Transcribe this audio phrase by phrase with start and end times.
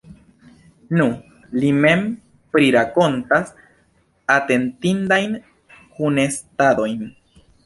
[0.99, 1.03] Nu,
[1.63, 2.01] li mem
[2.55, 3.51] prirakontas
[4.37, 5.37] atentindajn
[6.01, 7.07] kunestadojn.